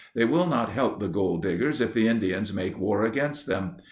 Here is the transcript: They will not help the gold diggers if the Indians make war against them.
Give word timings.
They 0.15 0.25
will 0.25 0.47
not 0.47 0.69
help 0.69 0.99
the 0.99 1.07
gold 1.07 1.43
diggers 1.43 1.79
if 1.79 1.93
the 1.93 2.07
Indians 2.07 2.51
make 2.51 2.79
war 2.79 3.05
against 3.05 3.45
them. 3.45 3.75